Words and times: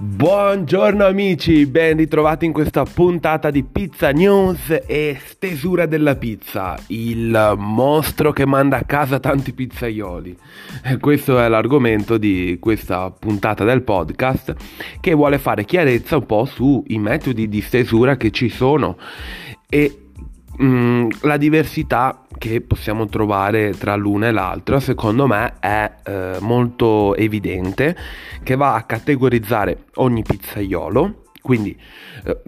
Buongiorno 0.00 1.04
amici, 1.04 1.66
ben 1.66 1.96
ritrovati 1.96 2.44
in 2.44 2.52
questa 2.52 2.84
puntata 2.84 3.50
di 3.50 3.64
Pizza 3.64 4.12
News 4.12 4.82
e 4.86 5.18
stesura 5.20 5.86
della 5.86 6.14
pizza, 6.14 6.78
il 6.86 7.54
mostro 7.56 8.30
che 8.30 8.46
manda 8.46 8.76
a 8.76 8.84
casa 8.84 9.18
tanti 9.18 9.52
pizzaioli. 9.52 10.38
Questo 11.00 11.40
è 11.40 11.48
l'argomento 11.48 12.16
di 12.16 12.58
questa 12.60 13.10
puntata 13.10 13.64
del 13.64 13.82
podcast 13.82 14.54
che 15.00 15.14
vuole 15.14 15.38
fare 15.38 15.64
chiarezza 15.64 16.18
un 16.18 16.26
po' 16.26 16.44
sui 16.44 16.96
metodi 16.98 17.48
di 17.48 17.60
stesura 17.60 18.16
che 18.16 18.30
ci 18.30 18.50
sono 18.50 18.96
e 19.68 20.07
Mm, 20.60 21.08
la 21.22 21.36
diversità 21.36 22.24
che 22.36 22.60
possiamo 22.60 23.06
trovare 23.06 23.74
tra 23.78 23.94
l'una 23.94 24.26
e 24.26 24.32
l'altra 24.32 24.80
secondo 24.80 25.28
me 25.28 25.54
è 25.60 25.88
eh, 26.04 26.36
molto 26.40 27.14
evidente 27.14 27.96
che 28.42 28.56
va 28.56 28.74
a 28.74 28.82
categorizzare 28.82 29.84
ogni 29.96 30.22
pizzaiolo. 30.22 31.22
Quindi 31.40 31.78
eh, 32.24 32.40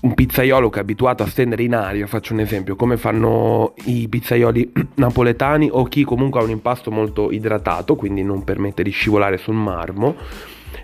un 0.00 0.14
pizzaiolo 0.14 0.70
che 0.70 0.78
è 0.78 0.82
abituato 0.82 1.22
a 1.22 1.26
stendere 1.26 1.62
in 1.62 1.74
aria, 1.74 2.06
faccio 2.06 2.32
un 2.32 2.40
esempio, 2.40 2.76
come 2.76 2.96
fanno 2.96 3.74
i 3.84 4.08
pizzaioli 4.08 4.72
napoletani 4.96 5.68
o 5.70 5.84
chi 5.84 6.02
comunque 6.02 6.40
ha 6.40 6.44
un 6.44 6.50
impasto 6.50 6.90
molto 6.90 7.30
idratato, 7.30 7.94
quindi 7.94 8.22
non 8.22 8.42
permette 8.42 8.82
di 8.82 8.90
scivolare 8.90 9.36
sul 9.36 9.54
marmo, 9.54 10.16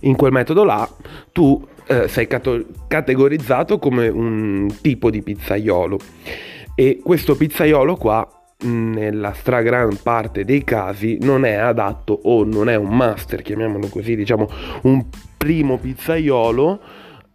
in 0.01 0.15
quel 0.15 0.33
metodo 0.33 0.63
là 0.63 0.87
tu 1.33 1.67
eh, 1.87 2.07
sei 2.07 2.27
cato- 2.27 2.67
categorizzato 2.87 3.79
come 3.79 4.09
un 4.09 4.69
tipo 4.83 5.09
di 5.11 5.23
pizzaiolo 5.23 5.99
e 6.79 7.01
questo 7.03 7.37
pizzaiolo 7.37 7.97
qua 7.97 8.29
nella 8.59 9.33
stragrande 9.33 9.97
parte 10.03 10.45
dei 10.45 10.63
casi 10.63 11.17
non 11.23 11.47
è 11.47 11.55
adatto 11.55 12.21
o 12.25 12.45
non 12.45 12.69
è 12.69 12.75
un 12.75 12.95
master, 12.95 13.41
chiamiamolo 13.41 13.89
così, 13.89 14.15
diciamo 14.15 14.47
un 14.83 15.07
primo 15.39 15.79
pizzaiolo 15.79 16.81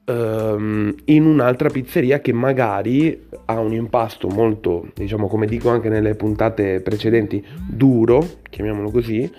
um, 0.05 0.93
in 1.05 1.25
un'altra 1.25 1.69
pizzeria 1.69 2.19
che 2.19 2.33
magari 2.33 3.27
ha 3.45 3.59
un 3.59 3.73
impasto 3.73 4.27
molto, 4.27 4.87
diciamo 4.93 5.27
come 5.27 5.47
dico 5.47 5.69
anche 5.69 5.89
nelle 5.89 6.13
puntate 6.13 6.81
precedenti, 6.81 7.43
duro, 7.67 8.23
chiamiamolo 8.47 8.91
così, 8.91 9.29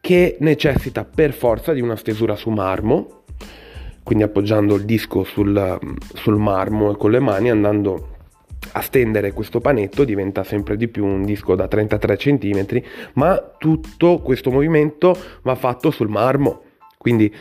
che 0.00 0.36
necessita 0.40 1.04
per 1.04 1.32
forza 1.32 1.72
di 1.72 1.80
una 1.80 1.96
stesura 1.96 2.34
su 2.34 2.50
marmo, 2.50 3.22
quindi 4.02 4.24
appoggiando 4.24 4.74
il 4.74 4.84
disco 4.84 5.22
sul, 5.22 5.78
sul 6.14 6.36
marmo 6.38 6.90
e 6.90 6.96
con 6.96 7.12
le 7.12 7.20
mani 7.20 7.50
andando 7.50 8.16
a 8.72 8.80
stendere 8.80 9.32
questo 9.32 9.60
panetto 9.60 10.04
diventa 10.04 10.44
sempre 10.44 10.76
di 10.76 10.88
più 10.88 11.04
un 11.04 11.24
disco 11.24 11.54
da 11.54 11.68
33 11.68 12.16
cm, 12.16 12.82
ma 13.14 13.54
tutto 13.58 14.18
questo 14.18 14.50
movimento 14.50 15.16
va 15.42 15.54
fatto 15.54 15.90
sul 15.90 16.08
marmo. 16.08 16.62
Quindi 16.96 17.32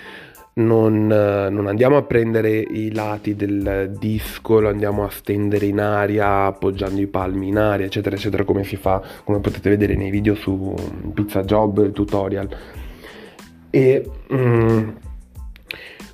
non, 0.58 1.06
non, 1.08 1.68
andiamo 1.68 1.98
a 1.98 2.04
prendere 2.04 2.60
i 2.60 2.92
lati 2.92 3.36
del 3.36 3.94
disco, 3.98 4.60
lo 4.60 4.70
andiamo 4.70 5.04
a 5.04 5.10
stendere 5.10 5.68
in 5.68 5.80
aria, 5.80 6.46
appoggiando 6.46 7.00
i 7.00 7.08
palmi 7.08 7.50
in 7.50 7.58
aria, 7.58 7.86
eccetera, 7.86 8.16
eccetera, 8.16 8.44
come 8.44 8.64
si 8.64 8.76
fa, 8.76 9.02
come 9.24 9.40
potete 9.40 9.70
vedere 9.70 9.96
nei 9.96 10.10
video 10.10 10.36
su 10.36 10.74
Pizza 11.14 11.44
Job, 11.44 11.92
tutorial. 11.92 12.50
E 13.70 14.10
mm, 14.34 14.90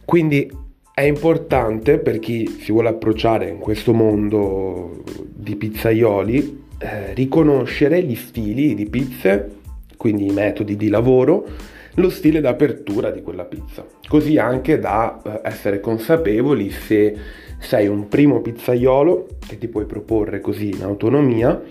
quindi 0.03 0.51
è 0.93 1.01
importante 1.01 1.97
per 1.97 2.19
chi 2.19 2.59
si 2.61 2.71
vuole 2.71 2.89
approcciare 2.89 3.49
in 3.49 3.57
questo 3.57 3.93
mondo 3.93 5.03
di 5.27 5.55
pizzaioli 5.55 6.65
eh, 6.77 7.13
riconoscere 7.15 8.03
gli 8.03 8.15
stili 8.15 8.75
di 8.75 8.87
pizze, 8.87 9.55
quindi 9.97 10.27
i 10.27 10.33
metodi 10.33 10.75
di 10.75 10.89
lavoro, 10.89 11.47
lo 11.95 12.09
stile 12.11 12.41
d'apertura 12.41 13.09
di 13.09 13.23
quella 13.23 13.45
pizza, 13.45 13.83
così 14.07 14.37
anche 14.37 14.77
da 14.77 15.19
eh, 15.23 15.41
essere 15.43 15.79
consapevoli 15.79 16.69
se 16.69 17.15
sei 17.59 17.87
un 17.87 18.07
primo 18.07 18.41
pizzaiolo 18.41 19.27
che 19.47 19.57
ti 19.57 19.67
puoi 19.67 19.85
proporre 19.85 20.41
così 20.41 20.69
in 20.69 20.83
autonomia 20.83 21.61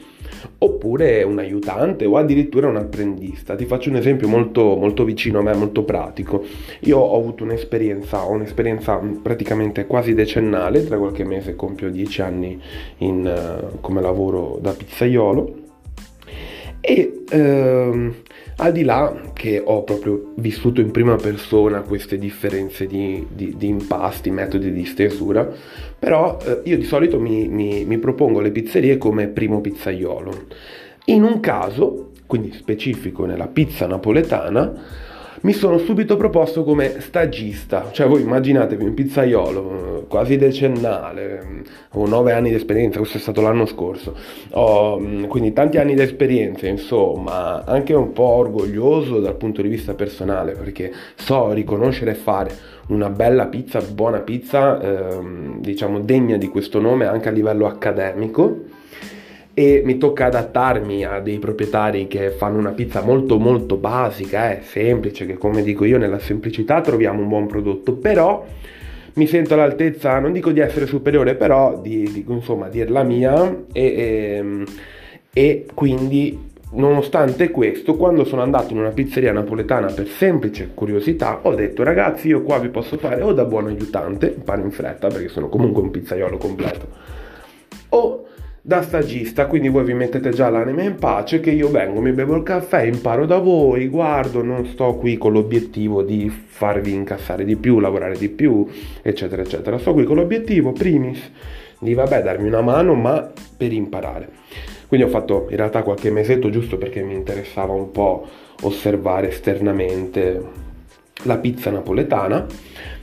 oppure 0.59 1.23
un 1.23 1.39
aiutante 1.39 2.05
o 2.05 2.17
addirittura 2.17 2.69
un 2.69 2.77
apprendista. 2.77 3.55
Ti 3.55 3.67
faccio 3.67 3.91
un 3.91 3.97
esempio 3.97 4.29
molto, 4.29 4.77
molto 4.77 5.05
vicino 5.05 5.39
a 5.39 5.43
me, 5.43 5.55
molto 5.55 5.85
pratico. 5.85 6.45
Io 6.81 6.99
ho 6.99 7.19
avuto 7.19 7.45
un'esperienza, 7.45 8.25
ho 8.25 8.33
un'esperienza 8.33 9.01
praticamente 9.23 9.87
quasi 9.87 10.15
decennale, 10.15 10.85
tra 10.85 10.99
qualche 10.99 11.25
mese 11.25 11.55
compio 11.55 11.91
dieci 11.91 12.23
anni 12.23 12.61
in, 12.99 13.71
uh, 13.73 13.81
come 13.81 14.01
lavoro 14.01 14.59
da 14.61 14.73
pizzaiolo 14.73 15.62
e 16.85 17.23
uh, 17.31 18.13
al 18.57 18.73
di 18.73 18.83
là 18.83 19.31
che 19.33 19.63
ho 19.65 19.85
proprio 19.85 20.33
vissuto 20.37 20.81
in 20.81 20.91
prima 20.91 21.15
persona 21.15 21.81
queste 21.83 22.19
differenze 22.19 22.87
di, 22.87 23.25
di, 23.33 23.55
di 23.57 23.69
impasti, 23.69 24.31
metodi 24.31 24.73
di 24.73 24.85
stesura, 24.85 25.49
però 25.97 26.39
eh, 26.45 26.61
io 26.65 26.77
di 26.77 26.85
solito 26.85 27.21
mi, 27.21 27.47
mi, 27.47 27.85
mi 27.85 27.99
propongo 27.99 28.41
le 28.41 28.51
pizzerie 28.51 28.99
come 28.99 29.29
primo 29.29 29.61
pizzaiolo. 29.61 30.47
In 31.07 31.23
un 31.23 31.39
caso, 31.39 32.11
quindi 32.27 32.53
specifico 32.53 33.25
nella 33.27 33.47
pizza 33.47 33.87
napoletana, 33.87 34.73
mi 35.43 35.53
sono 35.53 35.79
subito 35.79 36.17
proposto 36.17 36.63
come 36.63 37.01
stagista, 37.01 37.91
cioè 37.91 38.07
voi 38.07 38.23
immaginatevi 38.23 38.85
un 38.85 38.95
pizzaiolo 38.95 40.05
quasi 40.09 40.37
decennale, 40.37 41.65
ho 41.93 42.07
nove 42.07 42.33
anni 42.33 42.51
di 42.51 42.55
esperienza, 42.55 42.99
questo 42.99 43.19
è 43.19 43.21
stato 43.21 43.41
l'anno 43.41 43.67
scorso, 43.67 44.15
ho 44.51 44.99
mm, 45.01 45.25
quindi 45.25 45.53
tanti 45.53 45.79
anni 45.79 45.95
di 45.95 46.03
esperienza, 46.03 46.69
insomma, 46.69 47.65
anche 47.65 47.93
un 47.93 48.13
po' 48.13 48.23
orgoglioso 48.23 49.19
dal 49.19 49.37
punto 49.37 49.63
di 49.63 49.69
vista 49.69 49.95
personale 49.95 50.53
perché 50.53 50.93
so 51.17 51.53
riconoscere 51.53 52.13
e 52.13 52.15
fare 52.15 52.51
una 52.89 53.11
bella 53.11 53.47
pizza, 53.47 53.81
buona 53.81 54.21
pizza, 54.21 54.81
ehm, 54.81 55.61
diciamo 55.61 56.01
degna 56.01 56.37
di 56.37 56.49
questo 56.49 56.81
nome 56.81 57.07
anche 57.07 57.29
a 57.29 57.33
livello 57.33 57.67
accademico 57.67 58.81
e 59.55 59.83
mi 59.85 59.99
tocca 59.99 60.27
adattarmi 60.27 61.05
a 61.05 61.21
dei 61.21 61.39
proprietari 61.39 62.07
che 62.07 62.31
fanno 62.31 62.59
una 62.59 62.71
pizza 62.71 63.03
molto 63.03 63.39
molto 63.39 63.77
basica, 63.77 64.53
eh, 64.53 64.63
semplice, 64.63 65.27
che 65.27 65.37
come 65.37 65.63
dico 65.63 65.85
io 65.85 65.99
nella 65.99 66.19
semplicità 66.19 66.81
troviamo 66.81 67.21
un 67.21 67.29
buon 67.29 67.47
prodotto, 67.47 67.93
però 67.95 68.45
mi 69.15 69.27
sento 69.27 69.55
all'altezza, 69.55 70.19
non 70.19 70.33
dico 70.33 70.53
di 70.53 70.61
essere 70.61 70.87
superiore, 70.87 71.35
però 71.35 71.79
di, 71.79 72.11
di 72.11 72.25
insomma 72.29 72.69
dirla 72.69 73.03
mia. 73.03 73.65
E, 73.73 73.83
e, 73.83 74.35
ehm, 74.37 74.65
e 75.35 75.67
quindi 75.73 76.51
nonostante 76.73 77.51
questo, 77.51 77.97
quando 77.97 78.25
sono 78.25 78.43
andato 78.43 78.73
in 78.73 78.79
una 78.79 78.91
pizzeria 78.91 79.33
napoletana 79.33 79.93
per 79.93 80.09
semplice 80.09 80.71
curiosità, 80.73 81.41
ho 81.43 81.55
detto 81.55 81.83
ragazzi 81.83 82.29
io 82.29 82.43
qua 82.43 82.59
vi 82.59 82.69
posso 82.69 82.97
fare 82.97 83.23
o 83.23 83.33
da 83.33 83.45
buon 83.45 83.67
aiutante, 83.67 84.29
pane 84.29 84.63
in 84.63 84.71
fretta 84.71 85.09
perché 85.09 85.29
sono 85.29 85.49
comunque 85.49 85.83
un 85.83 85.91
pizzaiolo 85.91 86.37
completo, 86.39 86.87
o 87.91 88.27
da 88.65 88.81
stagista, 88.81 89.47
quindi 89.47 89.69
voi 89.69 89.83
vi 89.83 89.93
mettete 89.93 90.31
già 90.31 90.49
l'anima 90.49 90.83
in 90.83 90.95
pace 90.95 91.41
che 91.41 91.51
io 91.51 91.69
vengo, 91.69 92.01
mi 92.01 92.13
bevo 92.13 92.37
il 92.37 92.45
caffè, 92.45 92.83
imparo 92.83 93.27
da 93.27 93.39
voi, 93.39 93.89
guardo, 93.89 94.41
non 94.41 94.65
sto 94.67 94.95
qui 94.95 95.19
con 95.19 95.33
l'obiettivo 95.33 96.03
di 96.03 96.31
farvi 96.31 96.93
incassare 96.93 97.45
di 97.45 97.57
più, 97.57 97.81
lavorare 97.81 98.17
di 98.17 98.29
più, 98.29 98.65
eccetera, 99.03 99.43
eccetera. 99.43 99.79
Sto 99.79 99.93
qui 99.93 100.05
con 100.05 100.15
l'obiettivo, 100.15 100.71
primis, 100.71 101.19
di 101.81 101.93
vabbè, 101.93 102.23
darmi 102.23 102.47
una 102.47 102.61
mano, 102.61 102.95
ma 102.95 103.29
per 103.57 103.73
imparare. 103.73 104.29
Quindi 104.87 105.09
ho 105.09 105.11
fatto 105.11 105.49
in 105.51 105.57
realtà 105.57 105.83
qualche 105.83 106.13
mesetto 106.13 106.49
giusto 106.49 106.79
perché 106.79 107.03
mi 107.03 107.15
interessava 107.15 107.73
un 107.73 107.91
po' 107.91 108.29
osservare 108.63 109.31
esternamente 109.31 110.41
la 111.25 111.39
pizza 111.39 111.71
napoletana, 111.71 112.47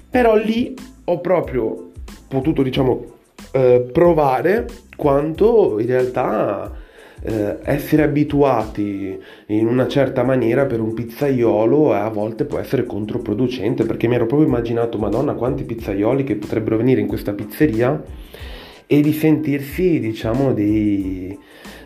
però 0.10 0.38
lì 0.38 0.74
ho 1.04 1.20
proprio 1.20 1.92
potuto, 2.30 2.64
diciamo, 2.64 3.18
eh, 3.52 3.90
provare 3.92 4.68
quanto 4.96 5.80
in 5.80 5.88
realtà 5.88 6.72
eh, 7.22 7.58
essere 7.64 8.04
abituati 8.04 9.18
in 9.48 9.68
una 9.68 9.88
certa 9.88 10.24
maniera 10.24 10.66
per 10.66 10.80
un 10.80 10.94
pizzaiolo 10.94 11.94
a 11.94 12.10
volte 12.10 12.46
può 12.46 12.60
essere 12.60 12.86
controproducente 12.86 13.86
perché 13.86 14.08
mi 14.08 14.16
ero 14.16 14.26
proprio 14.26 14.48
immaginato 14.48 14.98
madonna 14.98 15.34
quanti 15.34 15.64
pizzaioli 15.64 16.24
che 16.24 16.36
potrebbero 16.36 16.78
venire 16.78 17.02
in 17.02 17.08
questa 17.08 17.34
pizzeria? 17.34 18.02
E 18.92 19.02
di 19.02 19.14
sentirsi 19.14 20.00
diciamo 20.00 20.52
dei, 20.52 21.38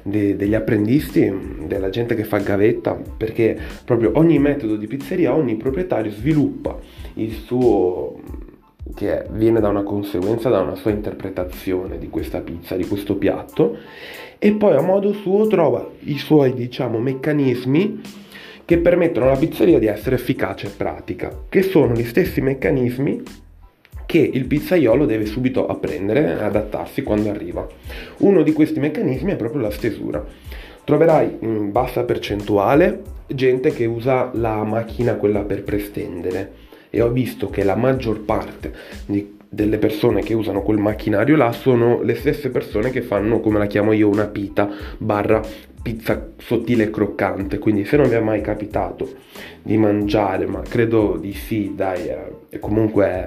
dei, 0.03 0.37
degli 0.37 0.53
apprendisti 0.53 1.65
della 1.65 1.89
gente 1.89 2.15
che 2.15 2.23
fa 2.23 2.37
gavetta 2.37 2.97
perché 3.17 3.57
proprio 3.83 4.11
ogni 4.15 4.39
metodo 4.39 4.77
di 4.77 4.87
pizzeria 4.87 5.35
ogni 5.35 5.57
proprietario 5.57 6.11
sviluppa 6.11 6.77
il 7.15 7.33
suo 7.33 8.19
che 8.93 9.25
viene 9.31 9.59
da 9.59 9.69
una 9.69 9.83
conseguenza, 9.83 10.49
da 10.49 10.61
una 10.61 10.75
sua 10.75 10.91
interpretazione 10.91 11.97
di 11.97 12.09
questa 12.09 12.41
pizza, 12.41 12.75
di 12.75 12.85
questo 12.85 13.15
piatto, 13.15 13.77
e 14.37 14.51
poi 14.53 14.75
a 14.75 14.81
modo 14.81 15.13
suo 15.13 15.47
trova 15.47 15.87
i 16.01 16.17
suoi, 16.17 16.53
diciamo, 16.53 16.99
meccanismi 16.99 18.01
che 18.65 18.77
permettono 18.77 19.27
alla 19.27 19.37
pizzeria 19.37 19.79
di 19.79 19.87
essere 19.87 20.15
efficace 20.15 20.67
e 20.67 20.71
pratica, 20.71 21.43
che 21.49 21.61
sono 21.61 21.93
gli 21.93 22.05
stessi 22.05 22.41
meccanismi 22.41 23.23
che 24.05 24.19
il 24.19 24.45
pizzaiolo 24.45 25.05
deve 25.05 25.25
subito 25.25 25.65
apprendere 25.65 26.37
e 26.37 26.43
adattarsi 26.43 27.03
quando 27.03 27.29
arriva. 27.29 27.65
Uno 28.19 28.43
di 28.43 28.53
questi 28.53 28.79
meccanismi 28.79 29.31
è 29.31 29.35
proprio 29.35 29.61
la 29.61 29.71
stesura. 29.71 30.23
Troverai 30.83 31.37
in 31.39 31.71
bassa 31.71 32.03
percentuale 32.03 33.01
gente 33.27 33.71
che 33.71 33.85
usa 33.85 34.29
la 34.33 34.63
macchina 34.63 35.15
quella 35.15 35.43
per 35.43 35.63
prestendere 35.63 36.51
e 36.95 37.01
ho 37.01 37.09
visto 37.09 37.49
che 37.49 37.63
la 37.63 37.75
maggior 37.75 38.19
parte 38.19 38.71
di, 39.07 39.39
delle 39.49 39.79
persone 39.79 40.21
che 40.21 40.35
usano 40.35 40.61
quel 40.61 40.77
macchinario 40.77 41.35
là 41.35 41.51
sono 41.51 42.03
le 42.03 42.13
stesse 42.13 42.51
persone 42.51 42.91
che 42.91 43.01
fanno, 43.01 43.39
come 43.39 43.57
la 43.57 43.65
chiamo 43.65 43.93
io, 43.93 44.07
una 44.07 44.27
pita 44.27 44.69
barra 44.99 45.41
pizza 45.81 46.29
sottile 46.37 46.83
e 46.83 46.89
croccante, 46.91 47.57
quindi 47.57 47.83
se 47.83 47.97
non 47.97 48.07
vi 48.07 48.13
è 48.13 48.19
mai 48.19 48.41
capitato 48.41 49.11
di 49.63 49.75
mangiare, 49.75 50.45
ma 50.45 50.61
credo 50.61 51.17
di 51.19 51.33
sì, 51.33 51.73
dai, 51.75 52.09
eh, 52.49 52.59
comunque 52.59 53.25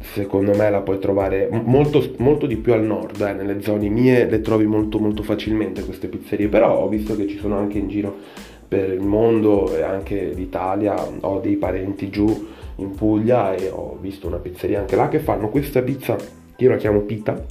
secondo 0.00 0.56
me 0.56 0.68
la 0.68 0.80
puoi 0.80 0.98
trovare 0.98 1.48
molto, 1.48 2.04
molto 2.18 2.46
di 2.46 2.56
più 2.56 2.72
al 2.72 2.82
nord, 2.82 3.20
eh, 3.20 3.32
nelle 3.34 3.62
zone 3.62 3.88
mie 3.88 4.28
le 4.28 4.40
trovi 4.40 4.66
molto 4.66 4.98
molto 4.98 5.22
facilmente 5.22 5.84
queste 5.84 6.08
pizzerie, 6.08 6.48
però 6.48 6.76
ho 6.76 6.88
visto 6.88 7.14
che 7.14 7.28
ci 7.28 7.38
sono 7.38 7.56
anche 7.56 7.78
in 7.78 7.86
giro 7.86 8.48
per 8.70 8.92
il 8.92 9.00
mondo 9.00 9.76
e 9.76 9.82
anche 9.82 10.30
l'Italia, 10.32 10.94
ho 11.22 11.40
dei 11.40 11.56
parenti 11.56 12.08
giù 12.08 12.46
in 12.76 12.94
Puglia 12.94 13.52
e 13.52 13.68
ho 13.68 13.98
visto 14.00 14.28
una 14.28 14.36
pizzeria 14.36 14.78
anche 14.78 14.94
là 14.94 15.08
che 15.08 15.18
fanno 15.18 15.48
questa 15.48 15.82
pizza, 15.82 16.16
io 16.56 16.70
la 16.70 16.76
chiamo 16.76 17.00
pita, 17.00 17.44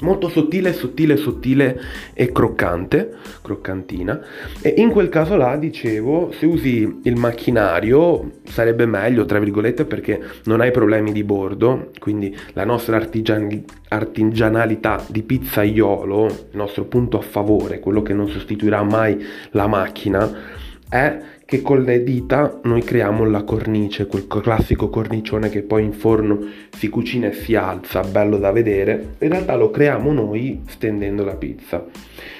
molto 0.00 0.28
sottile, 0.28 0.72
sottile, 0.72 1.16
sottile 1.16 1.80
e 2.12 2.32
croccante, 2.32 3.16
croccantina. 3.42 4.20
E 4.60 4.74
in 4.78 4.90
quel 4.90 5.08
caso 5.08 5.36
là, 5.36 5.56
dicevo, 5.56 6.32
se 6.32 6.46
usi 6.46 7.00
il 7.04 7.16
macchinario 7.16 8.32
sarebbe 8.44 8.86
meglio, 8.86 9.24
tra 9.24 9.38
virgolette, 9.38 9.84
perché 9.84 10.20
non 10.44 10.60
hai 10.60 10.70
problemi 10.70 11.12
di 11.12 11.22
bordo, 11.22 11.90
quindi 11.98 12.36
la 12.52 12.64
nostra 12.64 12.96
artigian- 12.96 13.64
artigianalità 13.88 15.04
di 15.08 15.22
pizzaiolo, 15.22 16.26
il 16.26 16.56
nostro 16.56 16.84
punto 16.84 17.18
a 17.18 17.22
favore, 17.22 17.80
quello 17.80 18.02
che 18.02 18.14
non 18.14 18.28
sostituirà 18.28 18.82
mai 18.82 19.24
la 19.50 19.66
macchina, 19.66 20.62
è 20.88 21.18
che 21.54 21.62
con 21.62 21.84
le 21.84 22.02
dita 22.02 22.58
noi 22.64 22.82
creiamo 22.82 23.24
la 23.24 23.44
cornice, 23.44 24.08
quel 24.08 24.26
classico 24.26 24.88
cornicione 24.88 25.50
che 25.50 25.62
poi 25.62 25.84
in 25.84 25.92
forno 25.92 26.40
si 26.76 26.88
cucina 26.88 27.28
e 27.28 27.32
si 27.32 27.54
alza, 27.54 28.00
bello 28.00 28.38
da 28.38 28.50
vedere, 28.50 29.14
in 29.20 29.28
realtà 29.28 29.54
lo 29.54 29.70
creiamo 29.70 30.12
noi 30.12 30.62
stendendo 30.66 31.22
la 31.22 31.36
pizza. 31.36 31.86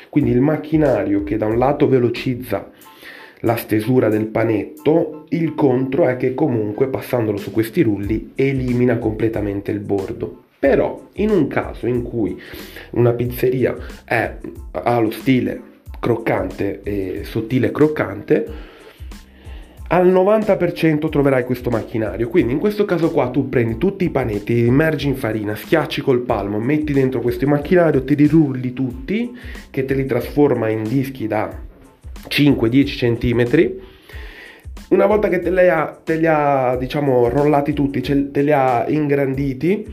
Quindi 0.08 0.32
il 0.32 0.40
macchinario 0.40 1.22
che 1.22 1.36
da 1.36 1.46
un 1.46 1.58
lato 1.58 1.86
velocizza 1.86 2.72
la 3.42 3.54
stesura 3.54 4.08
del 4.08 4.26
panetto, 4.26 5.26
il 5.28 5.54
contro 5.54 6.08
è 6.08 6.16
che 6.16 6.34
comunque 6.34 6.88
passandolo 6.88 7.36
su 7.36 7.52
questi 7.52 7.82
rulli 7.82 8.32
elimina 8.34 8.98
completamente 8.98 9.70
il 9.70 9.78
bordo. 9.78 10.42
Però 10.58 11.08
in 11.14 11.30
un 11.30 11.46
caso 11.46 11.86
in 11.86 12.02
cui 12.02 12.36
una 12.92 13.12
pizzeria 13.12 13.76
è, 14.04 14.38
ha 14.72 14.98
lo 14.98 15.12
stile 15.12 15.60
croccante 16.00 16.80
e 16.82 17.20
sottile 17.22 17.70
croccante, 17.70 18.72
al 19.88 20.10
90% 20.10 21.08
troverai 21.08 21.44
questo 21.44 21.70
macchinario. 21.70 22.28
Quindi 22.28 22.52
in 22.52 22.58
questo 22.58 22.84
caso 22.84 23.10
qua 23.10 23.28
tu 23.28 23.48
prendi 23.48 23.76
tutti 23.78 24.04
i 24.04 24.10
panetti, 24.10 24.54
li 24.54 24.66
immergi 24.66 25.08
in 25.08 25.16
farina, 25.16 25.54
schiacci 25.54 26.00
col 26.00 26.20
palmo, 26.20 26.58
metti 26.58 26.92
dentro 26.92 27.20
questo 27.20 27.46
macchinario, 27.46 28.04
te 28.04 28.14
li 28.14 28.26
rulli 28.26 28.72
tutti, 28.72 29.36
che 29.70 29.84
te 29.84 29.94
li 29.94 30.06
trasforma 30.06 30.68
in 30.68 30.82
dischi 30.84 31.26
da 31.26 31.50
5-10 32.28 33.18
cm. 33.18 33.72
Una 34.88 35.06
volta 35.06 35.28
che 35.28 35.40
te 35.40 35.50
li 35.50 35.68
ha, 35.68 35.98
te 36.02 36.16
li 36.16 36.26
ha 36.26 36.76
diciamo, 36.76 37.28
rollati 37.28 37.72
tutti, 37.72 38.00
te 38.00 38.42
li 38.42 38.52
ha 38.52 38.84
ingranditi, 38.88 39.86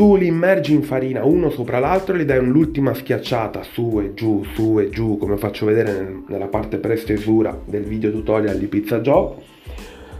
tu 0.00 0.16
li 0.16 0.28
immergi 0.28 0.72
in 0.72 0.82
farina 0.82 1.24
uno 1.24 1.50
sopra 1.50 1.78
l'altro 1.78 2.14
e 2.14 2.20
gli 2.20 2.22
dai 2.22 2.42
l'ultima 2.42 2.94
schiacciata 2.94 3.62
su 3.62 4.00
e 4.02 4.14
giù, 4.14 4.42
su 4.54 4.80
e 4.80 4.88
giù, 4.88 5.18
come 5.18 5.36
faccio 5.36 5.66
vedere 5.66 5.92
nel, 5.92 6.22
nella 6.26 6.46
parte 6.46 6.78
prestesura 6.78 7.60
del 7.66 7.82
video 7.82 8.10
tutorial 8.10 8.56
di 8.56 8.66
Pizza 8.66 9.00
Job. 9.00 9.34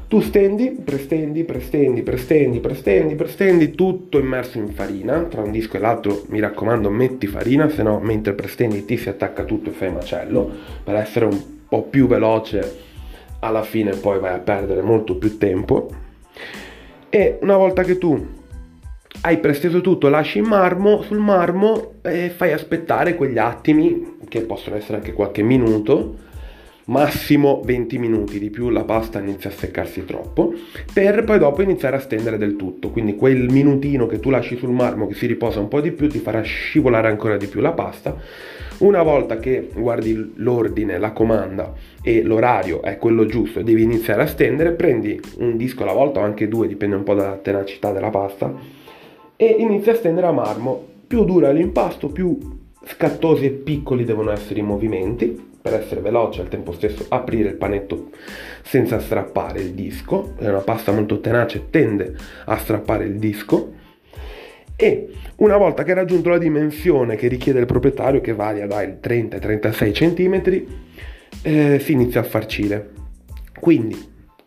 Tu 0.07 0.21
stendi, 0.21 0.79
prestendi, 0.85 1.45
prestendi, 1.45 2.03
prestendi, 2.03 2.61
prestendi, 2.61 3.15
prestendi, 3.15 3.71
tutto 3.71 4.19
immerso 4.19 4.59
in 4.59 4.69
farina. 4.69 5.23
Tra 5.23 5.41
un 5.41 5.51
disco 5.51 5.79
e 5.79 5.81
l'altro, 5.81 6.25
mi 6.29 6.41
raccomando, 6.41 6.91
metti 6.91 7.27
farina, 7.27 7.71
se 7.71 7.83
no 7.83 8.01
mentre 8.01 8.35
prestendi 8.35 8.85
ti 8.85 8.99
si 8.99 9.09
attacca 9.09 9.45
tutto 9.45 9.71
e 9.71 9.73
fai 9.73 9.91
macello. 9.91 10.51
Per 10.85 10.95
essere 10.95 11.25
un 11.25 11.41
po' 11.67 11.85
più 11.85 12.07
veloce, 12.07 12.81
alla 13.39 13.63
fine 13.63 13.93
poi 13.93 14.21
vai 14.21 14.35
a 14.35 14.41
perdere 14.41 14.83
molto 14.83 15.17
più 15.17 15.39
tempo. 15.39 15.89
E 17.09 17.39
una 17.41 17.57
volta 17.57 17.83
che 17.83 17.97
tu 17.97 18.39
hai 19.23 19.39
presteso 19.39 19.81
tutto, 19.81 20.09
lasci 20.09 20.39
in 20.39 20.47
marmo, 20.47 21.03
sul 21.03 21.19
marmo 21.19 21.95
e 22.03 22.31
fai 22.31 22.53
aspettare 22.53 23.15
quegli 23.15 23.39
attimi, 23.39 24.17
che 24.29 24.41
possono 24.43 24.77
essere 24.77 24.97
anche 24.97 25.13
qualche 25.13 25.43
minuto, 25.43 26.29
massimo 26.87 27.61
20 27.63 27.99
minuti, 27.99 28.39
di 28.39 28.49
più 28.49 28.71
la 28.71 28.85
pasta 28.85 29.21
inizia 29.21 29.51
a 29.51 29.53
seccarsi 29.53 30.07
troppo, 30.07 30.55
per 30.93 31.25
poi 31.25 31.39
dopo 31.39 31.61
iniziare 31.61 31.97
a 31.97 32.01
stendere 32.01 32.39
del 32.39 32.57
tutto. 32.57 32.89
Quindi 32.91 33.15
quel 33.15 33.51
minutino 33.51 34.07
che 34.07 34.21
tu 34.21 34.31
lasci 34.31 34.57
sul 34.57 34.71
marmo 34.71 35.07
che 35.07 35.15
si 35.15 35.27
riposa 35.27 35.61
un 35.61 35.69
po' 35.69 35.83
di 35.83 35.93
più 35.93 36.09
ti 36.09 36.19
farà 36.19 36.41
scivolare 36.41 37.09
ancora 37.09 37.37
di 37.37 37.47
più 37.47 37.61
la 37.61 37.73
pasta. 37.73 38.17
Una 38.79 39.03
volta 39.03 39.37
che 39.37 39.69
guardi 39.75 40.33
l'ordine, 40.37 40.99
la 40.99 41.13
comanda 41.13 41.75
e 42.03 42.23
l'orario 42.23 42.81
è 42.81 42.97
quello 42.97 43.27
giusto 43.27 43.59
e 43.59 43.65
devi 43.65 43.83
iniziare 43.83 44.23
a 44.23 44.27
stendere, 44.27 44.73
prendi 44.73 45.21
un 45.41 45.59
disco 45.59 45.83
alla 45.83 45.93
volta 45.93 46.21
o 46.21 46.23
anche 46.23 46.49
due, 46.49 46.67
dipende 46.67 46.97
un 46.97 47.03
po' 47.03 47.13
dalla 47.13 47.37
tenacità 47.37 47.93
della 47.93 48.09
pasta 48.09 48.80
e 49.41 49.57
inizia 49.59 49.93
a 49.93 49.97
stendere 49.97 50.27
a 50.27 50.33
marmo. 50.33 50.87
Più 51.07 51.25
dura 51.25 51.51
l'impasto, 51.51 52.09
più 52.09 52.39
scattosi 52.85 53.47
e 53.47 53.51
piccoli 53.51 54.05
devono 54.05 54.33
essere 54.33 54.61
i 54.61 54.63
movimenti. 54.63 55.49
Per 55.63 55.73
essere 55.73 56.03
veloce 56.03 56.43
al 56.43 56.49
tempo 56.49 56.73
stesso 56.73 57.07
aprire 57.09 57.49
il 57.49 57.55
panetto 57.55 58.11
senza 58.63 59.01
strappare 59.01 59.61
il 59.61 59.73
disco. 59.73 60.35
È 60.37 60.47
una 60.47 60.61
pasta 60.61 60.93
molto 60.93 61.21
tenace 61.21 61.71
tende 61.71 62.15
a 62.45 62.59
strappare 62.59 63.05
il 63.05 63.19
disco. 63.19 63.73
E 64.77 65.09
una 65.37 65.57
volta 65.57 65.85
che 65.85 65.93
hai 65.93 65.97
raggiunto 65.97 66.29
la 66.29 66.37
dimensione 66.37 67.17
che 67.17 67.29
richiede 67.29 67.61
il 67.61 67.67
proprietario 67.67 68.21
che 68.21 68.35
varia 68.35 68.67
dai 68.67 68.99
30-36 69.03 69.93
cm 69.93 70.65
eh, 71.43 71.79
si 71.79 71.93
inizia 71.93 72.21
a 72.21 72.25
farcire. 72.25 72.91
Quindi 73.59 73.97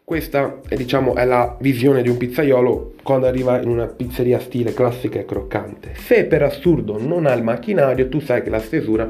questa 0.05 0.59
è, 0.67 0.75
diciamo, 0.75 1.15
è 1.15 1.25
la 1.25 1.55
visione 1.59 2.01
di 2.01 2.09
un 2.09 2.17
pizzaiolo 2.17 2.95
quando 3.03 3.25
arriva 3.25 3.61
in 3.61 3.69
una 3.69 3.87
pizzeria 3.87 4.39
stile 4.39 4.73
classica 4.73 5.19
e 5.19 5.25
croccante. 5.25 5.93
Se 5.95 6.25
per 6.25 6.43
assurdo 6.43 7.01
non 7.01 7.25
ha 7.25 7.33
il 7.33 7.43
macchinario, 7.43 8.09
tu 8.09 8.19
sai 8.19 8.43
che 8.43 8.49
la 8.49 8.59
stesura 8.59 9.09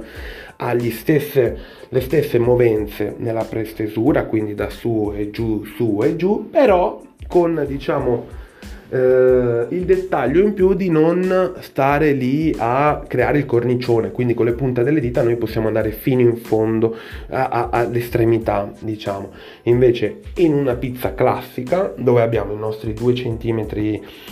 ha 0.55 0.79
stesse, 0.91 1.57
le 1.89 2.01
stesse 2.01 2.37
movenze 2.37 3.15
nella 3.17 3.43
prestesura, 3.43 4.25
quindi 4.25 4.53
da 4.53 4.69
su 4.69 5.11
e 5.15 5.31
giù, 5.31 5.63
su 5.65 5.99
e 6.03 6.15
giù, 6.15 6.49
però 6.49 7.01
con 7.27 7.65
diciamo 7.67 8.41
eh, 8.93 9.65
il 9.69 9.85
dettaglio 9.85 10.43
in 10.43 10.53
più 10.53 10.75
di 10.75 10.89
non 10.89 11.53
stare 11.61 12.11
lì 12.11 12.55
a 12.55 13.03
creare 13.07 13.39
il 13.39 13.45
cornicione, 13.47 14.11
quindi 14.11 14.35
con 14.35 14.45
le 14.45 14.53
punte 14.53 14.83
delle 14.83 14.99
dita 14.99 15.23
noi 15.23 15.35
possiamo 15.35 15.65
andare 15.65 15.91
fino 15.91 16.21
in 16.21 16.37
fondo 16.37 16.95
all'estremità, 17.29 18.71
diciamo. 18.79 19.31
Invece 19.63 20.19
in 20.35 20.53
una 20.53 20.75
pizza 20.75 21.15
classica, 21.15 21.91
dove 21.97 22.21
abbiamo 22.21 22.53
i 22.53 22.57
nostri 22.57 22.93
2 22.93 23.13
cm 23.13 23.67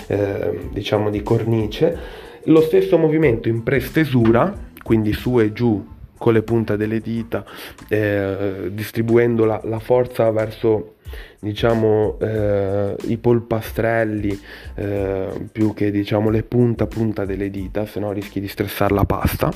eh, 0.08 0.60
diciamo 0.72 1.10
di 1.10 1.24
cornice, 1.24 1.98
lo 2.46 2.62
stesso 2.62 3.00
movimento 3.00 3.50
in 3.50 3.64
prestesura, 3.64 4.54
quindi 4.84 5.12
su 5.14 5.40
e 5.40 5.52
giù 5.54 5.84
con 6.18 6.34
le 6.34 6.44
punte 6.44 6.78
delle 6.78 7.00
dita, 7.00 7.44
eh, 7.88 8.70
distribuendo 8.72 9.44
la, 9.44 9.60
la 9.64 9.80
forza 9.80 10.30
verso 10.30 10.98
diciamo 11.42 12.20
eh, 12.20 12.96
i 13.08 13.18
polpastrelli 13.18 14.40
eh, 14.76 15.50
più 15.52 15.74
che 15.74 15.90
diciamo 15.90 16.30
le 16.30 16.44
punta 16.44 16.86
punta 16.86 17.26
delle 17.26 17.50
dita 17.50 17.88
se 17.88 18.00
no 18.00 18.12
rischi 18.12 18.40
di 18.40 18.48
stressare 18.48 18.94
la 18.94 19.06
pasta. 19.06 19.52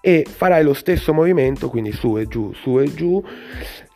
E 0.00 0.26
farai 0.28 0.62
lo 0.62 0.74
stesso 0.74 1.14
movimento 1.14 1.70
quindi 1.70 1.90
su 1.90 2.18
e 2.18 2.26
giù 2.26 2.52
su 2.52 2.78
e 2.78 2.92
giù 2.92 3.24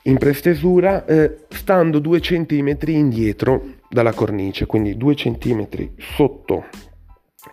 in 0.04 0.16
prestesura 0.16 1.04
eh, 1.04 1.40
stando 1.50 1.99
2 1.99 2.21
cm 2.21 2.76
indietro 2.87 3.75
dalla 3.90 4.14
cornice 4.14 4.64
quindi 4.64 4.97
2 4.97 5.14
cm 5.14 5.68
sotto 5.99 6.64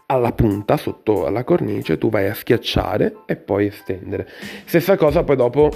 alla 0.05 0.31
punta 0.31 0.77
sotto 0.77 1.25
alla 1.25 1.43
cornice 1.43 1.97
tu 1.97 2.09
vai 2.09 2.27
a 2.29 2.33
schiacciare 2.33 3.23
e 3.25 3.35
poi 3.35 3.67
estendere. 3.67 4.25
Stessa 4.63 4.95
cosa 4.95 5.23
poi 5.23 5.35
dopo 5.35 5.71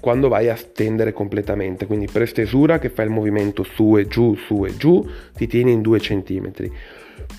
quando 0.00 0.28
vai 0.28 0.48
a 0.48 0.56
stendere 0.56 1.12
completamente. 1.12 1.86
Quindi 1.86 2.08
prestesura 2.10 2.78
che 2.78 2.90
fa 2.90 3.02
il 3.02 3.10
movimento 3.10 3.62
su 3.62 3.96
e 3.96 4.06
giù 4.06 4.34
su 4.34 4.64
e 4.64 4.76
giù 4.76 5.06
ti 5.36 5.46
tieni 5.46 5.72
in 5.72 5.82
2 5.82 5.98
cm 5.98 6.52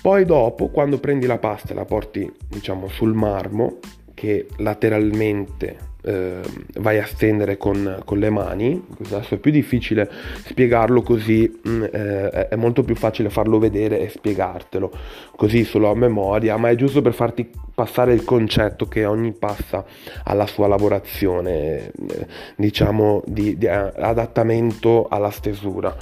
poi 0.00 0.24
dopo 0.24 0.68
quando 0.68 0.98
prendi 0.98 1.26
la 1.26 1.38
pasta 1.38 1.72
e 1.72 1.74
la 1.74 1.84
porti 1.84 2.30
diciamo 2.48 2.88
sul 2.88 3.12
marmo 3.12 3.78
che 4.14 4.46
lateralmente 4.58 5.90
eh, 6.02 6.40
vai 6.78 6.98
a 6.98 7.06
stendere 7.06 7.56
con, 7.56 8.02
con, 8.04 8.18
le 8.18 8.30
mani, 8.30 8.84
adesso 9.04 9.34
è 9.34 9.38
più 9.38 9.50
difficile 9.50 10.10
spiegarlo 10.44 11.02
così, 11.02 11.60
mm, 11.66 11.82
eh, 11.84 12.48
è 12.48 12.56
molto 12.56 12.82
più 12.82 12.96
facile 12.96 13.30
farlo 13.30 13.58
vedere 13.58 14.00
e 14.00 14.08
spiegartelo 14.08 14.90
così 15.36 15.64
solo 15.64 15.90
a 15.90 15.94
memoria, 15.94 16.56
ma 16.56 16.70
è 16.70 16.74
giusto 16.74 17.02
per 17.02 17.14
farti 17.14 17.48
passare 17.74 18.12
il 18.12 18.24
concetto 18.24 18.86
che 18.86 19.04
ogni 19.04 19.32
pasta 19.32 19.84
ha 20.24 20.34
la 20.34 20.46
sua 20.46 20.66
lavorazione, 20.66 21.90
eh, 21.90 22.26
diciamo, 22.56 23.22
di, 23.26 23.56
di 23.56 23.68
adattamento 23.68 25.06
alla 25.08 25.30
stesura. 25.30 25.94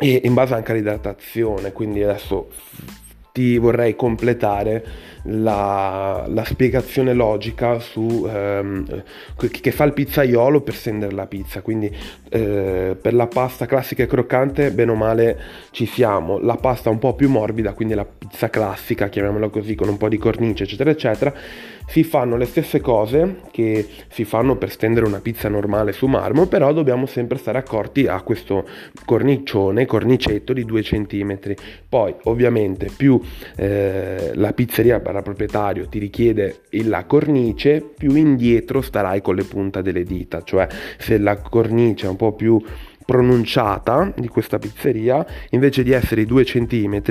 e 0.00 0.20
in 0.24 0.34
base 0.34 0.54
anche 0.54 0.72
all'idratazione, 0.72 1.72
quindi 1.72 2.02
adesso 2.02 2.48
ti 3.32 3.58
vorrei 3.58 3.94
completare 3.94 4.84
la, 5.24 6.24
la 6.28 6.44
spiegazione 6.44 7.12
logica 7.12 7.78
su, 7.78 8.26
ehm, 8.28 9.02
che 9.36 9.70
fa 9.70 9.84
il 9.84 9.92
pizzaiolo 9.92 10.60
per 10.60 10.74
stendere 10.74 11.14
la 11.14 11.26
pizza. 11.26 11.60
Quindi 11.60 11.94
eh, 12.30 12.96
per 13.00 13.14
la 13.14 13.26
pasta 13.26 13.66
classica 13.66 14.02
e 14.02 14.06
croccante, 14.06 14.70
bene 14.70 14.90
o 14.90 14.94
male 14.94 15.40
ci 15.70 15.86
siamo. 15.86 16.38
La 16.38 16.56
pasta 16.56 16.90
un 16.90 16.98
po' 16.98 17.14
più 17.14 17.28
morbida, 17.28 17.72
quindi 17.72 17.94
la 17.94 18.06
pizza 18.06 18.48
classica, 18.50 19.08
chiamiamola 19.08 19.48
così, 19.48 19.74
con 19.74 19.88
un 19.88 19.96
po' 19.96 20.08
di 20.08 20.18
cornice, 20.18 20.64
eccetera, 20.64 20.90
eccetera, 20.90 21.34
si 21.88 22.04
fanno 22.04 22.36
le 22.36 22.44
stesse 22.44 22.80
cose 22.80 23.40
che 23.50 23.86
si 24.08 24.24
fanno 24.24 24.56
per 24.56 24.70
stendere 24.70 25.06
una 25.06 25.20
pizza 25.20 25.48
normale 25.48 25.92
su 25.92 26.06
marmo, 26.06 26.46
però 26.46 26.72
dobbiamo 26.72 27.06
sempre 27.06 27.38
stare 27.38 27.58
accorti 27.58 28.06
a 28.06 28.20
questo 28.20 28.66
cornicione, 29.06 29.86
cornicetto 29.86 30.52
di 30.52 30.64
2 30.64 30.82
cm. 30.82 31.38
Poi, 31.88 32.14
ovviamente, 32.24 32.90
più 32.94 33.18
eh, 33.56 34.32
la 34.34 34.52
pizzeria 34.52 35.00
per 35.00 35.14
la 35.14 35.22
proprietario 35.22 35.88
ti 35.88 35.98
richiede 35.98 36.60
la 36.84 37.04
cornice, 37.06 37.82
più 37.96 38.14
indietro 38.14 38.82
starai 38.82 39.22
con 39.22 39.34
le 39.34 39.44
punte 39.44 39.80
delle 39.80 40.04
dita, 40.04 40.42
cioè 40.42 40.68
se 40.98 41.18
la 41.18 41.38
cornice 41.38 42.06
è 42.06 42.10
un 42.10 42.16
po' 42.16 42.32
più 42.32 42.62
pronunciata 43.08 44.12
di 44.14 44.28
questa 44.28 44.58
pizzeria, 44.58 45.24
invece 45.52 45.82
di 45.82 45.92
essere 45.92 46.20
i 46.20 46.26
2 46.26 46.44
cm 46.44 47.02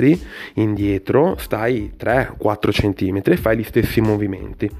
indietro, 0.54 1.34
stai 1.38 1.94
3-4 1.98 2.70
cm 2.70 3.20
e 3.24 3.36
fai 3.36 3.56
gli 3.56 3.64
stessi 3.64 4.00
movimenti. 4.00 4.70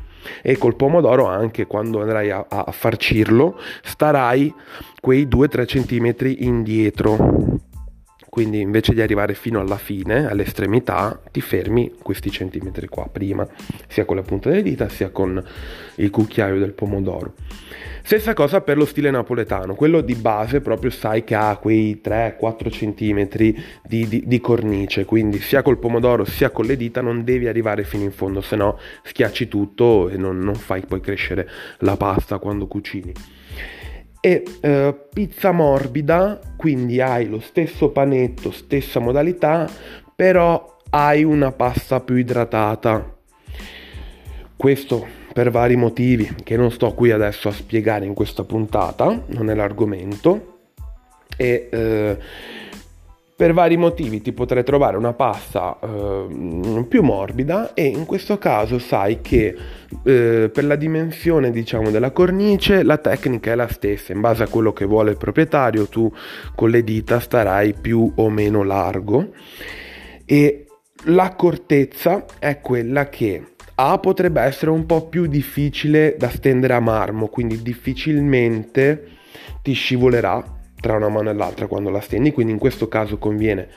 E 0.40 0.56
col 0.56 0.76
pomodoro 0.76 1.26
anche 1.26 1.66
quando 1.66 2.02
andrai 2.02 2.30
a, 2.30 2.46
a 2.48 2.70
farcirlo, 2.70 3.58
starai 3.82 4.54
quei 5.00 5.26
2-3 5.26 5.66
cm 5.66 6.37
indietro 6.44 7.48
quindi 8.28 8.61
invece 8.61 8.92
di 8.92 9.00
arrivare 9.00 9.35
fino 9.35 9.61
alla 9.61 9.78
fine, 9.78 10.28
all'estremità, 10.28 11.20
ti 11.30 11.40
fermi 11.40 11.94
questi 12.02 12.30
centimetri 12.30 12.87
qua 12.87 13.08
prima, 13.11 13.47
sia 13.88 14.04
con 14.04 14.16
la 14.16 14.23
punta 14.23 14.50
delle 14.50 14.62
dita 14.62 14.88
sia 14.88 15.11
con 15.11 15.42
il 15.97 16.11
cucchiaio 16.11 16.58
del 16.58 16.73
pomodoro. 16.73 17.35
Stessa 18.02 18.32
cosa 18.32 18.61
per 18.62 18.76
lo 18.76 18.87
stile 18.87 19.11
napoletano, 19.11 19.75
quello 19.75 20.00
di 20.00 20.14
base 20.14 20.61
proprio 20.61 20.90
sai 20.90 21.25
che 21.25 21.35
ha 21.35 21.56
quei 21.56 22.00
3-4 22.02 22.70
centimetri 22.70 23.54
di, 23.87 24.06
di, 24.08 24.23
di, 24.26 24.40
cornice, 24.40 25.04
quindi 25.04 25.40
sia 25.40 25.62
col 25.62 25.78
pomodoro 25.78 26.25
sia 26.25 26.50
con 26.50 26.64
le 26.64 26.76
dita 26.76 27.02
non 27.02 27.23
devi 27.23 27.49
arrivare 27.49 27.85
fino 27.85 28.04
in 28.04 28.12
fondo, 28.12 28.40
se 28.40 28.56
no 28.56 28.78
schiacci 29.02 29.49
tutto 29.49 30.08
e 30.08 30.16
non, 30.16 30.38
non 30.38 30.54
fai 30.54 30.87
poi 30.87 31.00
crescere 31.00 31.49
la 31.80 31.97
pasta 31.97 32.38
quando 32.38 32.66
cucini 32.66 33.12
e 34.20 34.42
eh, 34.60 34.94
pizza 35.12 35.52
morbida, 35.52 36.40
quindi 36.56 37.00
hai 37.00 37.28
lo 37.28 37.40
stesso 37.40 37.90
panetto, 37.90 38.50
stessa 38.50 39.00
modalità, 39.00 39.68
però 40.14 40.76
hai 40.90 41.25
una 41.25 41.52
pasta 41.52 42.00
più 42.00 42.16
idratata. 42.16 43.16
Questo 44.56 45.06
per 45.32 45.50
vari 45.50 45.76
motivi 45.76 46.28
che 46.42 46.56
non 46.56 46.72
sto 46.72 46.92
qui 46.94 47.12
adesso 47.12 47.48
a 47.48 47.52
spiegare 47.52 48.04
in 48.04 48.14
questa 48.14 48.44
puntata, 48.44 49.25
non 49.26 49.50
è 49.50 49.54
l'argomento. 49.54 50.56
E 51.37 51.68
eh, 51.70 52.18
per 53.38 53.52
vari 53.52 53.76
motivi 53.76 54.21
ti 54.21 54.33
potrei 54.33 54.64
trovare 54.64 54.97
una 54.97 55.12
pasta 55.12 55.78
eh, 55.80 56.85
più 56.88 57.04
morbida 57.04 57.73
e 57.73 57.85
in 57.85 58.04
questo 58.04 58.37
caso 58.37 58.80
sai 58.80 59.21
che 59.21 59.54
eh, 60.02 60.50
per 60.52 60.64
la 60.64 60.75
dimensione 60.75 61.52
diciamo 61.52 61.90
della 61.90 62.11
cornice 62.11 62.83
la 62.83 62.97
tecnica 62.97 63.52
è 63.52 63.54
la 63.54 63.68
stessa. 63.68 64.12
In 64.12 64.21
base 64.21 64.42
a 64.42 64.49
quello 64.49 64.73
che 64.73 64.87
vuole 64.87 65.12
il 65.12 65.18
proprietario 65.18 65.87
tu 65.87 66.12
con 66.57 66.71
le 66.71 66.83
dita 66.83 67.21
starai 67.21 67.75
più 67.80 68.11
o 68.16 68.28
meno 68.28 68.64
largo. 68.64 69.28
E 70.25 70.66
l'accortezza 71.04 72.25
è 72.40 72.61
quella 72.61 73.09
che 73.09 73.52
A 73.76 73.99
potrebbe 73.99 74.40
essere 74.40 74.73
un 74.73 74.85
po' 74.85 75.07
più 75.07 75.26
difficile 75.26 76.16
da 76.18 76.28
stendere 76.28 76.75
a 76.75 76.80
marmo 76.80 77.28
quindi 77.28 77.62
difficilmente 77.62 79.11
ti 79.62 79.75
scivolerà 79.75 80.57
tra 80.80 80.97
una 80.97 81.08
mano 81.08 81.30
e 81.30 81.35
l'altra 81.35 81.66
quando 81.66 81.90
la 81.90 82.00
stendi, 82.00 82.32
quindi 82.32 82.52
in 82.52 82.58
questo 82.58 82.88
caso 82.88 83.18
conviene 83.18 83.68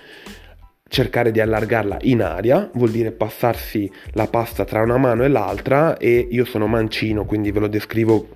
cercare 0.88 1.32
di 1.32 1.40
allargarla 1.40 2.00
in 2.02 2.22
aria, 2.22 2.70
vuol 2.74 2.92
dire 2.92 3.12
passarsi 3.12 3.90
la 4.12 4.28
pasta 4.28 4.66
tra 4.66 4.82
una 4.82 4.98
mano 4.98 5.24
e 5.24 5.30
l'altra 5.30 5.98
e 5.98 6.28
io 6.30 6.44
sono 6.44 6.68
mancino, 6.68 7.24
quindi 7.26 7.52
ve 7.52 7.62
lo 7.62 7.68
descrivo 7.68 8.28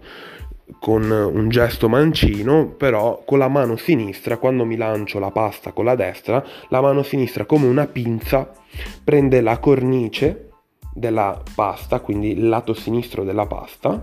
con 0.79 1.10
un 1.10 1.50
gesto 1.50 1.89
mancino, 1.89 2.69
però 2.69 3.24
con 3.25 3.39
la 3.39 3.50
mano 3.50 3.75
sinistra, 3.75 4.38
quando 4.38 4.65
mi 4.65 4.77
lancio 4.77 5.19
la 5.19 5.31
pasta 5.31 5.74
con 5.74 5.86
la 5.86 5.95
destra, 5.95 6.43
la 6.69 6.81
mano 6.81 7.03
sinistra 7.03 7.45
come 7.45 7.67
una 7.67 7.88
pinza 7.88 8.50
prende 9.03 9.41
la 9.41 9.60
cornice 9.60 10.50
della 10.93 11.41
pasta, 11.55 12.00
quindi 12.00 12.31
il 12.31 12.48
lato 12.48 12.74
sinistro 12.74 13.24
della 13.24 13.45
pasta, 13.45 14.01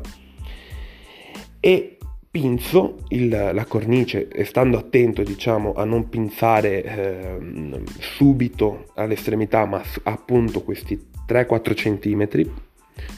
e 1.58 1.96
pinzo 2.32 3.00
il, 3.08 3.28
la 3.28 3.64
cornice 3.66 4.26
e 4.28 4.46
stando 4.46 4.78
attento 4.78 5.22
diciamo 5.22 5.74
a 5.74 5.84
non 5.84 6.08
pinzare 6.08 6.82
eh, 6.82 7.82
subito 7.98 8.86
all'estremità 8.94 9.66
ma 9.66 9.82
appunto 10.04 10.62
questi 10.62 10.98
3-4 11.28 11.74
cm 11.74 12.50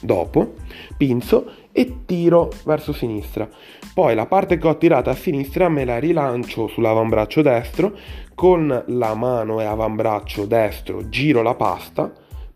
dopo 0.00 0.54
pinzo 0.96 1.48
e 1.70 2.04
tiro 2.06 2.50
verso 2.64 2.92
sinistra. 2.92 3.48
Poi 3.94 4.16
la 4.16 4.26
parte 4.26 4.58
che 4.58 4.66
ho 4.66 4.76
tirato 4.76 5.10
a 5.10 5.14
sinistra 5.14 5.68
me 5.68 5.84
la 5.84 5.98
rilancio 5.98 6.66
sull'avambraccio 6.66 7.40
destro 7.40 7.96
con 8.34 8.84
la 8.84 9.14
mano 9.14 9.60
e 9.60 9.64
avambraccio 9.64 10.44
destro 10.44 11.08
giro 11.08 11.40
la 11.42 11.54
pasta 11.54 12.12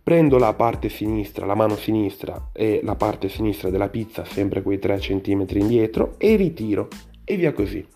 prendo 0.09 0.39
la 0.39 0.55
parte 0.55 0.89
sinistra, 0.89 1.45
la 1.45 1.55
mano 1.55 1.77
sinistra 1.77 2.49
e 2.55 2.81
la 2.83 2.95
parte 2.95 3.29
sinistra 3.29 3.69
della 3.69 3.91
pizza, 3.91 4.25
sempre 4.25 4.63
quei 4.63 4.79
3 4.79 4.97
cm 4.97 5.45
indietro, 5.51 6.15
e 6.17 6.35
ritiro. 6.35 6.89
E 7.25 7.37
via 7.37 7.53
così. 7.53 7.87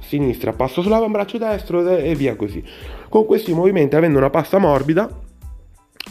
Sinistra, 0.00 0.52
passo 0.52 0.82
sull'avambraccio 0.82 1.38
destro 1.38 1.96
e 1.96 2.14
via 2.14 2.36
così. 2.36 2.62
Con 3.08 3.24
questi 3.24 3.54
movimenti, 3.54 3.96
avendo 3.96 4.18
una 4.18 4.28
pasta 4.28 4.58
morbida 4.58 5.08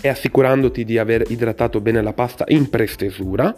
e 0.02 0.08
assicurandoti 0.08 0.84
di 0.84 0.98
aver 0.98 1.30
idratato 1.30 1.80
bene 1.80 2.02
la 2.02 2.14
pasta 2.14 2.46
in 2.48 2.68
prestesura, 2.68 3.56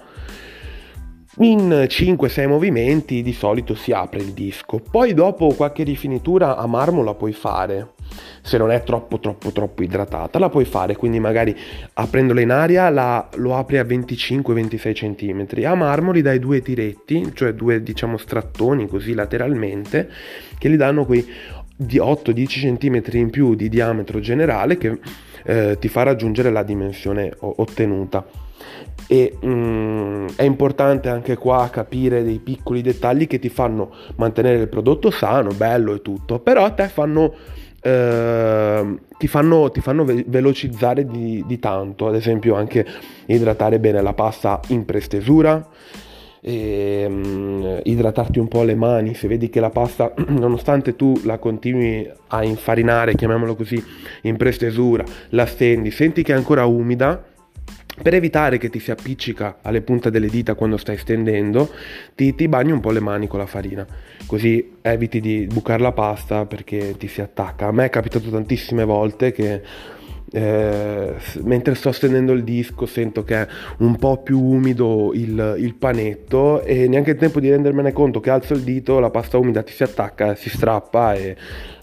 in 1.37 1.85
5-6 1.87 2.47
movimenti 2.49 3.21
di 3.21 3.31
solito 3.31 3.75
si 3.75 3.93
apre 3.93 4.19
il 4.19 4.33
disco. 4.33 4.81
Poi 4.91 5.13
dopo 5.13 5.53
qualche 5.53 5.83
rifinitura 5.83 6.57
a 6.57 6.67
marmo 6.67 7.01
la 7.01 7.13
puoi 7.13 7.31
fare 7.31 7.93
se 8.41 8.57
non 8.57 8.71
è 8.71 8.83
troppo 8.83 9.19
troppo 9.19 9.51
troppo 9.51 9.83
idratata 9.83 10.39
la 10.39 10.49
puoi 10.49 10.65
fare 10.65 10.95
quindi 10.95 11.19
magari 11.19 11.55
aprendola 11.93 12.41
in 12.41 12.51
aria 12.51 12.89
la, 12.89 13.29
lo 13.35 13.55
apri 13.55 13.77
a 13.77 13.83
25-26 13.83 14.93
cm 14.93 15.65
a 15.65 15.75
marmo 15.75 16.13
gli 16.13 16.21
dai 16.21 16.39
due 16.39 16.61
tiretti 16.61 17.31
cioè 17.33 17.53
due 17.53 17.81
diciamo 17.81 18.17
strattoni 18.17 18.87
così 18.87 19.13
lateralmente 19.13 20.09
che 20.57 20.69
gli 20.69 20.77
danno 20.77 21.05
quei 21.05 21.27
8-10 21.81 22.77
cm 22.77 23.17
in 23.17 23.29
più 23.29 23.55
di 23.55 23.67
diametro 23.69 24.19
generale 24.19 24.77
che 24.77 24.99
eh, 25.43 25.77
ti 25.79 25.87
fa 25.87 26.03
raggiungere 26.03 26.51
la 26.51 26.63
dimensione 26.63 27.33
ottenuta. 27.39 28.25
E 29.07 29.37
mm, 29.43 30.27
è 30.35 30.43
importante 30.43 31.09
anche 31.09 31.35
qua 31.35 31.69
capire 31.71 32.23
dei 32.23 32.39
piccoli 32.39 32.81
dettagli 32.81 33.27
che 33.27 33.39
ti 33.39 33.49
fanno 33.49 33.93
mantenere 34.15 34.61
il 34.61 34.69
prodotto 34.69 35.09
sano, 35.09 35.51
bello 35.51 35.95
e 35.95 36.01
tutto, 36.01 36.39
però 36.39 36.63
a 36.65 36.69
te 36.69 36.87
fanno 36.87 37.33
Ehm, 37.81 38.99
ti 39.17 39.27
fanno, 39.27 39.71
ti 39.71 39.81
fanno 39.81 40.03
ve- 40.03 40.23
velocizzare 40.27 41.05
di, 41.05 41.43
di, 41.45 41.59
tanto, 41.59 42.07
ad 42.07 42.15
esempio 42.15 42.55
anche 42.55 42.85
idratare 43.25 43.79
bene 43.79 44.01
la 44.01 44.13
pasta 44.13 44.59
in 44.67 44.85
prestesura, 44.85 45.67
e, 46.43 47.05
um, 47.07 47.79
idratarti 47.83 48.39
un 48.39 48.47
po' 48.47 48.63
le 48.63 48.75
mani, 48.75 49.13
se 49.13 49.27
vedi 49.27 49.49
che 49.49 49.59
la 49.59 49.69
pasta, 49.69 50.13
nonostante 50.29 50.95
tu 50.95 51.19
la 51.23 51.37
continui 51.37 52.09
a 52.27 52.43
infarinare, 52.43 53.15
chiamiamolo 53.15 53.55
così, 53.55 53.83
in 54.23 54.37
prestesura, 54.37 55.03
la 55.29 55.45
stendi, 55.45 55.91
senti 55.91 56.23
che 56.23 56.33
è 56.33 56.35
ancora 56.35 56.65
umida, 56.65 57.23
per 58.01 58.13
evitare 58.15 58.57
che 58.57 58.69
ti 58.69 58.79
si 58.79 58.91
appiccica 58.91 59.57
alle 59.61 59.81
punte 59.81 60.09
delle 60.09 60.27
dita 60.27 60.55
quando 60.55 60.77
stai 60.77 60.97
stendendo, 60.97 61.69
ti, 62.15 62.33
ti, 62.35 62.47
bagni 62.47 62.71
un 62.71 62.79
po' 62.79 62.91
le 62.91 62.99
mani 62.99 63.27
con 63.27 63.39
la 63.39 63.45
farina, 63.45 63.85
così 64.25 64.77
eviti 64.81 65.19
di 65.19 65.47
bucare 65.51 65.81
la 65.81 65.91
pasta 65.91 66.45
perché 66.45 66.95
ti 66.97 67.07
si 67.07 67.21
attacca. 67.21 67.67
A 67.67 67.71
me 67.71 67.85
è 67.85 67.89
capitato 67.89 68.29
tantissime 68.29 68.83
volte 68.83 69.31
che 69.31 69.61
eh, 70.33 71.13
mentre 71.43 71.75
sto 71.75 71.91
stendendo 71.91 72.31
il 72.31 72.43
disco 72.43 72.85
sento 72.85 73.23
che 73.23 73.41
è 73.41 73.47
un 73.79 73.97
po' 73.97 74.21
più 74.21 74.41
umido 74.41 75.11
il, 75.13 75.55
il, 75.57 75.75
panetto 75.75 76.61
e 76.63 76.87
neanche 76.87 77.11
il 77.11 77.17
tempo 77.17 77.41
di 77.41 77.49
rendermene 77.49 77.91
conto 77.91 78.21
che 78.21 78.29
alzo 78.29 78.53
il 78.53 78.61
dito, 78.61 78.99
la 78.99 79.09
pasta 79.09 79.37
umida 79.37 79.61
ti 79.61 79.73
si 79.73 79.83
attacca, 79.83 80.35
si 80.35 80.49
strappa 80.49 81.15
e 81.15 81.35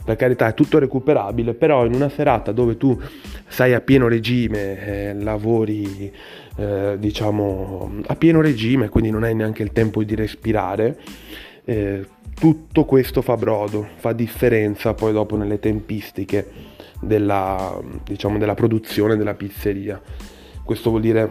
per 0.02 0.16
carità 0.16 0.48
è 0.48 0.54
tutto 0.54 0.78
recuperabile, 0.78 1.52
però 1.52 1.84
in 1.84 1.92
una 1.92 2.08
serata 2.08 2.50
dove 2.50 2.78
tu 2.78 2.98
sei 3.46 3.74
a 3.74 3.82
pieno 3.82 4.08
regime, 4.08 4.86
eh, 4.86 5.14
lavori 5.14 6.10
eh, 6.56 6.96
diciamo 6.98 8.00
a 8.06 8.16
pieno 8.16 8.40
regime, 8.40 8.88
quindi 8.88 9.10
non 9.10 9.24
hai 9.24 9.34
neanche 9.34 9.62
il 9.62 9.72
tempo 9.72 10.02
di 10.02 10.14
respirare, 10.14 10.98
eh, 11.66 12.06
tutto 12.32 12.86
questo 12.86 13.20
fa 13.20 13.36
brodo, 13.36 13.86
fa 13.96 14.14
differenza 14.14 14.94
poi 14.94 15.12
dopo 15.12 15.36
nelle 15.36 15.58
tempistiche 15.58 16.76
della, 17.00 17.78
diciamo, 18.04 18.38
della 18.38 18.54
produzione 18.54 19.16
della 19.16 19.34
pizzeria. 19.34 20.00
Questo 20.64 20.90
vuol 20.90 21.02
dire 21.02 21.30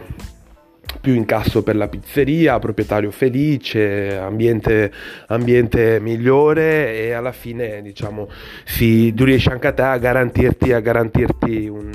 più 1.01 1.13
incasso 1.13 1.63
per 1.63 1.75
la 1.75 1.87
pizzeria, 1.87 2.59
proprietario 2.59 3.11
felice, 3.11 4.17
ambiente, 4.17 4.91
ambiente 5.27 5.99
migliore 5.99 6.95
e 6.95 7.11
alla 7.11 7.31
fine 7.31 7.81
diciamo 7.81 8.29
si 8.65 9.13
riesce 9.15 9.51
anche 9.51 9.67
a 9.67 9.73
te 9.73 9.81
a 9.83 9.97
garantirti, 9.97 10.73
a 10.73 10.79
garantirti 10.79 11.67
un, 11.67 11.91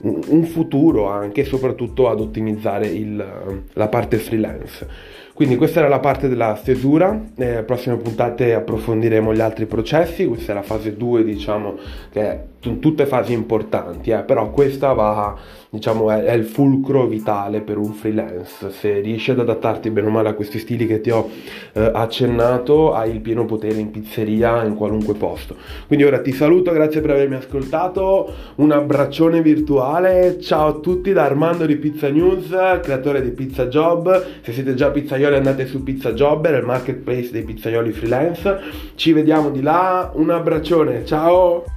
un, 0.00 0.44
futuro 0.44 1.08
anche 1.08 1.42
e 1.42 1.44
soprattutto 1.44 2.08
ad 2.08 2.20
ottimizzare 2.20 2.86
il, 2.86 3.62
la 3.72 3.88
parte 3.88 4.18
freelance. 4.18 5.14
Quindi 5.32 5.56
questa 5.56 5.80
era 5.80 5.88
la 5.88 5.98
parte 5.98 6.28
della 6.28 6.56
stesura, 6.56 7.20
nelle 7.36 7.62
prossime 7.62 7.96
puntate 7.96 8.54
approfondiremo 8.54 9.34
gli 9.34 9.40
altri 9.40 9.66
processi, 9.66 10.24
questa 10.24 10.52
è 10.52 10.54
la 10.54 10.62
fase 10.62 10.96
2 10.96 11.24
diciamo 11.24 11.76
che 12.10 12.54
tutte 12.74 13.06
fasi 13.06 13.32
importanti, 13.32 14.10
eh, 14.10 14.22
però 14.22 14.50
questa 14.50 14.92
va 14.92 15.36
diciamo, 15.76 16.10
è, 16.10 16.24
è, 16.24 16.32
il 16.32 16.44
fulcro 16.44 17.06
vitale 17.06 17.60
per 17.60 17.78
un 17.78 17.92
freelance. 17.92 18.70
Se 18.70 19.00
riesci 19.00 19.30
ad 19.30 19.40
adattarti 19.40 19.90
bene 19.90 20.08
o 20.08 20.10
male 20.10 20.30
a 20.30 20.34
questi 20.34 20.58
stili 20.58 20.86
che 20.86 21.00
ti 21.00 21.10
ho 21.10 21.28
eh, 21.72 21.90
accennato, 21.92 22.94
hai 22.94 23.10
il 23.10 23.20
pieno 23.20 23.44
potere 23.44 23.78
in 23.78 23.90
pizzeria, 23.90 24.64
in 24.64 24.74
qualunque 24.74 25.14
posto. 25.14 25.56
Quindi 25.86 26.04
ora 26.04 26.20
ti 26.20 26.32
saluto, 26.32 26.72
grazie 26.72 27.00
per 27.00 27.10
avermi 27.10 27.36
ascoltato, 27.36 28.32
un 28.56 28.72
abbraccione 28.72 29.42
virtuale, 29.42 30.38
ciao 30.40 30.68
a 30.68 30.80
tutti 30.80 31.12
da 31.12 31.24
Armando 31.24 31.66
di 31.66 31.76
Pizza 31.76 32.08
News, 32.08 32.48
creatore 32.82 33.22
di 33.22 33.30
Pizza 33.30 33.66
Job. 33.66 34.24
Se 34.42 34.52
siete 34.52 34.74
già 34.74 34.90
pizzaioli 34.90 35.36
andate 35.36 35.66
su 35.66 35.82
Pizza 35.82 36.12
Job, 36.12 36.46
è 36.46 36.56
il 36.56 36.64
marketplace 36.64 37.30
dei 37.30 37.42
pizzaioli 37.42 37.92
freelance. 37.92 38.58
Ci 38.94 39.12
vediamo 39.12 39.50
di 39.50 39.62
là, 39.62 40.10
un 40.14 40.30
abbraccione, 40.30 41.04
ciao! 41.04 41.75